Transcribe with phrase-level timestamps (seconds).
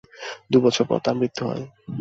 [0.51, 1.63] দু বছর পর তাঁর মৃত্যু হয়।